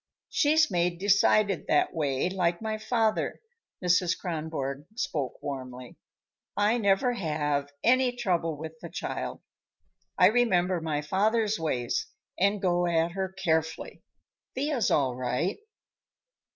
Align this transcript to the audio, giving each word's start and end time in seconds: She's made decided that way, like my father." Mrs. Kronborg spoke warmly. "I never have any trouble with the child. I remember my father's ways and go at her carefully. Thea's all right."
She's 0.29 0.71
made 0.71 0.97
decided 0.97 1.67
that 1.67 1.93
way, 1.93 2.27
like 2.27 2.59
my 2.59 2.79
father." 2.79 3.39
Mrs. 3.85 4.17
Kronborg 4.19 4.87
spoke 4.95 5.33
warmly. 5.43 5.95
"I 6.57 6.79
never 6.79 7.13
have 7.13 7.71
any 7.83 8.11
trouble 8.15 8.57
with 8.57 8.79
the 8.79 8.89
child. 8.89 9.41
I 10.17 10.29
remember 10.29 10.81
my 10.81 11.03
father's 11.03 11.59
ways 11.59 12.07
and 12.39 12.59
go 12.59 12.87
at 12.87 13.11
her 13.11 13.29
carefully. 13.29 14.01
Thea's 14.55 14.89
all 14.89 15.15
right." 15.15 15.59